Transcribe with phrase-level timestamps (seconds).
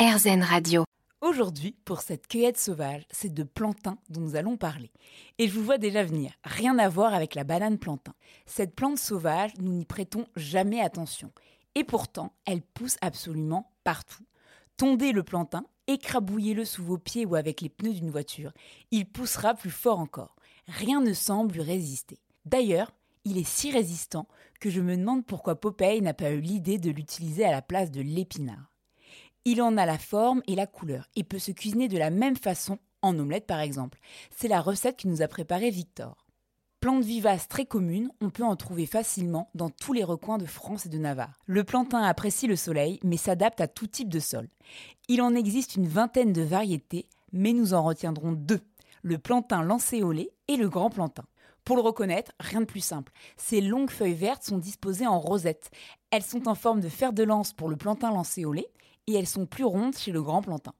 [0.00, 0.84] RZN Radio.
[1.20, 4.90] Aujourd'hui, pour cette cueillette sauvage, c'est de plantain dont nous allons parler.
[5.36, 8.14] Et je vous vois déjà venir, rien à voir avec la banane plantain.
[8.46, 11.32] Cette plante sauvage, nous n'y prêtons jamais attention.
[11.74, 14.24] Et pourtant, elle pousse absolument partout.
[14.78, 18.52] Tondez le plantain, écrabouillez-le sous vos pieds ou avec les pneus d'une voiture.
[18.92, 20.34] Il poussera plus fort encore.
[20.66, 22.16] Rien ne semble lui résister.
[22.46, 22.90] D'ailleurs,
[23.26, 24.26] il est si résistant
[24.60, 27.90] que je me demande pourquoi Popeye n'a pas eu l'idée de l'utiliser à la place
[27.90, 28.69] de l'épinard.
[29.44, 32.36] Il en a la forme et la couleur et peut se cuisiner de la même
[32.36, 33.98] façon, en omelette par exemple.
[34.30, 36.26] C'est la recette que nous a préparée Victor.
[36.80, 40.86] Plante vivace très commune, on peut en trouver facilement dans tous les recoins de France
[40.86, 41.38] et de Navarre.
[41.46, 44.48] Le plantain apprécie le soleil, mais s'adapte à tout type de sol.
[45.08, 48.62] Il en existe une vingtaine de variétés, mais nous en retiendrons deux
[49.02, 51.24] le plantain lancéolé et le grand plantain.
[51.64, 53.12] Pour le reconnaître, rien de plus simple.
[53.36, 55.70] Ces longues feuilles vertes sont disposées en rosette.
[56.10, 58.66] Elles sont en forme de fer de lance pour le plantain lancéolé
[59.06, 60.74] et elles sont plus rondes chez le grand plantain.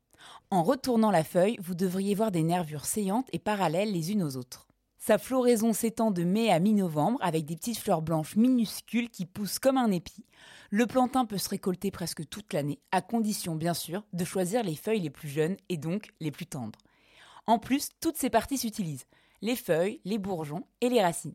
[0.51, 4.37] En retournant la feuille, vous devriez voir des nervures saillantes et parallèles les unes aux
[4.37, 4.67] autres.
[4.99, 9.59] Sa floraison s'étend de mai à mi-novembre avec des petites fleurs blanches minuscules qui poussent
[9.59, 10.27] comme un épi.
[10.71, 14.77] Le plantain peut se récolter presque toute l'année, à condition bien sûr de choisir les
[14.77, 16.79] feuilles les plus jeunes et donc les plus tendres.
[17.47, 19.07] En plus, toutes ces parties s'utilisent
[19.43, 21.35] les feuilles, les bourgeons et les racines.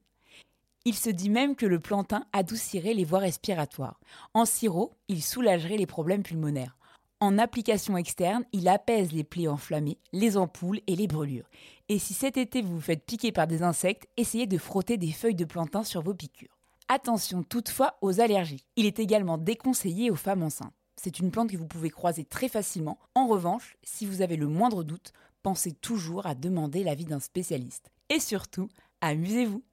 [0.86, 4.00] Il se dit même que le plantain adoucirait les voies respiratoires.
[4.36, 6.78] En sirop, il soulagerait les problèmes pulmonaires.
[7.22, 11.50] En application externe, il apaise les plaies enflammées, les ampoules et les brûlures.
[11.88, 15.14] Et si cet été vous vous faites piquer par des insectes, essayez de frotter des
[15.14, 16.58] feuilles de plantain sur vos piqûres.
[16.90, 18.66] Attention toutefois aux allergies.
[18.76, 20.74] Il est également déconseillé aux femmes enceintes.
[21.02, 23.00] C'est une plante que vous pouvez croiser très facilement.
[23.16, 27.92] En revanche, si vous avez le moindre doute, pensez toujours à demander l'avis d'un spécialiste.
[28.10, 28.68] Et surtout,
[29.02, 29.64] amusez-vous